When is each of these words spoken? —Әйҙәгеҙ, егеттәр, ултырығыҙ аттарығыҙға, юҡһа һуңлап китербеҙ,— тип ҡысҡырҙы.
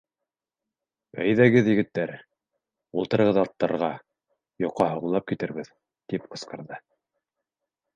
—Әйҙәгеҙ, 1.25 1.69
егеттәр, 1.73 2.15
ултырығыҙ 3.03 3.41
аттарығыҙға, 3.45 3.93
юҡһа 4.69 4.93
һуңлап 4.99 5.33
китербеҙ,— 5.35 5.75
тип 6.13 6.31
ҡысҡырҙы. 6.35 6.87